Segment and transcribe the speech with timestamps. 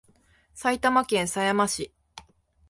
[0.55, 1.93] 埼玉県狭山市